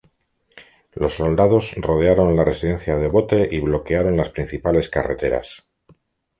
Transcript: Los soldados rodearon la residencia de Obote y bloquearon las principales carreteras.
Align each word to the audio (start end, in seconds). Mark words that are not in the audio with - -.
Los 0.95 1.13
soldados 1.13 1.75
rodearon 1.75 2.35
la 2.35 2.43
residencia 2.43 2.95
de 2.97 3.05
Obote 3.05 3.47
y 3.51 3.59
bloquearon 3.59 4.17
las 4.17 4.29
principales 4.31 4.89
carreteras. 4.89 5.63